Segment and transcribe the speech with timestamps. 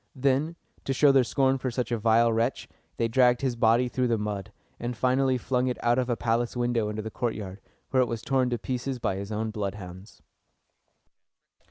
[0.15, 2.67] Then, to show their scorn for such a vile wretch,
[2.97, 6.57] they dragged his body through the mud, and finally flung it out of a palace
[6.57, 10.23] window into the courtyard, where it was torn to pieces by his own bloodhounds.